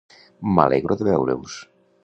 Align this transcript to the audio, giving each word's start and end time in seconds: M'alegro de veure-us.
M'alegro 0.55 0.97
de 1.03 1.07
veure-us. 1.11 1.61